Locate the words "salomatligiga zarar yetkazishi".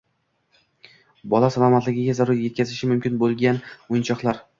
1.55-2.89